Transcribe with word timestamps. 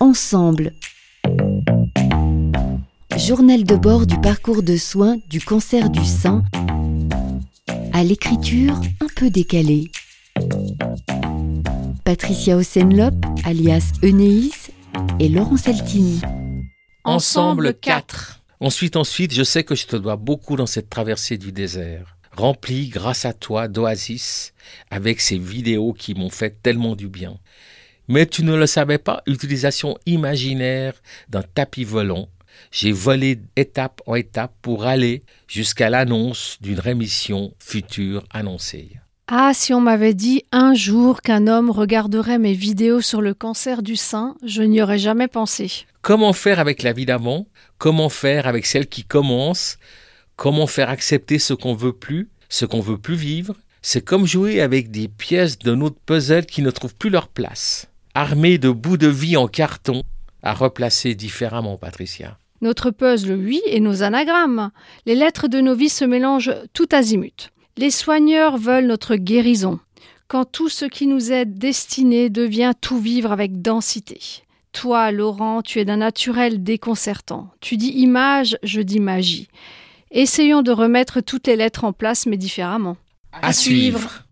Ensemble. 0.00 0.72
Journal 3.16 3.62
de 3.62 3.76
bord 3.76 4.06
du 4.06 4.20
parcours 4.20 4.64
de 4.64 4.76
soins 4.76 5.18
du 5.30 5.40
cancer 5.40 5.88
du 5.88 6.04
sein 6.04 6.42
à 7.92 8.02
l'écriture 8.02 8.74
un 9.00 9.06
peu 9.14 9.30
décalée. 9.30 9.92
Patricia 12.04 12.56
Osenlop, 12.56 13.14
alias 13.44 13.92
Enéis, 14.02 14.70
et 15.20 15.28
Laurent 15.28 15.56
Saltini. 15.56 16.20
Ensemble 17.04 17.74
4. 17.74 18.42
Ensuite, 18.58 18.96
ensuite, 18.96 19.32
je 19.32 19.44
sais 19.44 19.62
que 19.62 19.76
je 19.76 19.86
te 19.86 19.96
dois 19.96 20.16
beaucoup 20.16 20.56
dans 20.56 20.66
cette 20.66 20.90
traversée 20.90 21.38
du 21.38 21.52
désert, 21.52 22.16
remplie 22.32 22.88
grâce 22.88 23.24
à 23.24 23.32
toi 23.32 23.68
d'oasis, 23.68 24.54
avec 24.90 25.20
ces 25.20 25.38
vidéos 25.38 25.92
qui 25.92 26.14
m'ont 26.14 26.30
fait 26.30 26.62
tellement 26.62 26.96
du 26.96 27.08
bien. 27.08 27.38
Mais 28.08 28.26
tu 28.26 28.44
ne 28.44 28.54
le 28.54 28.66
savais 28.66 28.98
pas, 28.98 29.22
utilisation 29.26 29.96
imaginaire 30.06 30.94
d'un 31.28 31.42
tapis 31.42 31.84
volant. 31.84 32.28
J'ai 32.70 32.92
volé 32.92 33.40
étape 33.56 34.00
en 34.06 34.14
étape 34.14 34.54
pour 34.62 34.84
aller 34.84 35.22
jusqu'à 35.48 35.90
l'annonce 35.90 36.58
d'une 36.60 36.80
rémission 36.80 37.54
future 37.58 38.24
annoncée. 38.30 38.90
Ah, 39.26 39.52
si 39.54 39.72
on 39.72 39.80
m'avait 39.80 40.12
dit 40.12 40.42
un 40.52 40.74
jour 40.74 41.22
qu'un 41.22 41.46
homme 41.46 41.70
regarderait 41.70 42.38
mes 42.38 42.52
vidéos 42.52 43.00
sur 43.00 43.22
le 43.22 43.32
cancer 43.32 43.82
du 43.82 43.96
sein, 43.96 44.36
je 44.44 44.62
n'y 44.62 44.82
aurais 44.82 44.98
jamais 44.98 45.28
pensé. 45.28 45.86
Comment 46.02 46.34
faire 46.34 46.60
avec 46.60 46.82
la 46.82 46.92
vie 46.92 47.06
d'avant? 47.06 47.46
Comment 47.78 48.10
faire 48.10 48.46
avec 48.46 48.66
celle 48.66 48.86
qui 48.86 49.02
commence? 49.02 49.78
Comment 50.36 50.66
faire 50.66 50.90
accepter 50.90 51.38
ce 51.38 51.54
qu'on 51.54 51.74
veut 51.74 51.94
plus, 51.94 52.28
ce 52.50 52.66
qu'on 52.66 52.80
veut 52.80 52.98
plus 52.98 53.14
vivre? 53.14 53.54
C'est 53.80 54.04
comme 54.04 54.26
jouer 54.26 54.60
avec 54.60 54.90
des 54.90 55.08
pièces 55.08 55.58
de 55.58 55.74
notre 55.74 55.98
puzzle 56.00 56.44
qui 56.44 56.60
ne 56.60 56.70
trouvent 56.70 56.94
plus 56.94 57.10
leur 57.10 57.28
place. 57.28 57.88
Armé 58.16 58.58
de 58.58 58.70
bouts 58.70 58.96
de 58.96 59.08
vie 59.08 59.36
en 59.36 59.48
carton, 59.48 60.04
à 60.44 60.54
replacer 60.54 61.16
différemment, 61.16 61.76
Patricia. 61.76 62.38
Notre 62.60 62.92
puzzle, 62.92 63.34
oui, 63.34 63.60
et 63.66 63.80
nos 63.80 64.04
anagrammes. 64.04 64.70
Les 65.04 65.16
lettres 65.16 65.48
de 65.48 65.60
nos 65.60 65.74
vies 65.74 65.88
se 65.88 66.04
mélangent 66.04 66.54
tout 66.74 66.86
azimut. 66.92 67.50
Les 67.76 67.90
soigneurs 67.90 68.56
veulent 68.56 68.86
notre 68.86 69.16
guérison, 69.16 69.80
quand 70.28 70.44
tout 70.44 70.68
ce 70.68 70.84
qui 70.84 71.08
nous 71.08 71.32
est 71.32 71.44
destiné 71.44 72.30
devient 72.30 72.74
tout 72.80 73.00
vivre 73.00 73.32
avec 73.32 73.60
densité. 73.62 74.20
Toi, 74.70 75.10
Laurent, 75.10 75.60
tu 75.62 75.80
es 75.80 75.84
d'un 75.84 75.96
naturel 75.96 76.62
déconcertant. 76.62 77.50
Tu 77.60 77.76
dis 77.76 77.90
image, 77.90 78.56
je 78.62 78.80
dis 78.80 79.00
magie. 79.00 79.48
Essayons 80.12 80.62
de 80.62 80.70
remettre 80.70 81.20
toutes 81.20 81.48
les 81.48 81.56
lettres 81.56 81.82
en 81.82 81.92
place, 81.92 82.26
mais 82.26 82.36
différemment. 82.36 82.96
À, 83.32 83.52
suivre. 83.52 84.22